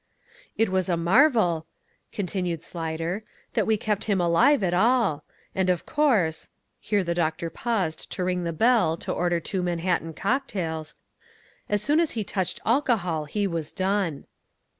"It 0.57 0.69
was 0.69 0.89
a 0.89 0.97
marvel," 0.97 1.67
continued 2.11 2.63
Slyder, 2.63 3.21
"that 3.53 3.67
we 3.67 3.77
kept 3.77 4.05
him 4.05 4.19
alive 4.19 4.63
at 4.63 4.73
all. 4.73 5.23
And, 5.53 5.69
of 5.69 5.85
course" 5.85 6.49
here 6.79 7.03
the 7.03 7.13
doctor 7.13 7.51
paused 7.51 8.11
to 8.13 8.23
ring 8.23 8.43
the 8.43 8.51
bell 8.51 8.97
to 8.97 9.11
order 9.11 9.39
two 9.39 9.61
Manhattan 9.61 10.13
cocktails 10.15 10.95
"as 11.69 11.83
soon 11.83 11.99
as 11.99 12.13
he 12.17 12.23
touched 12.23 12.59
alcohol 12.65 13.25
he 13.25 13.45
was 13.45 13.71
done." 13.71 14.25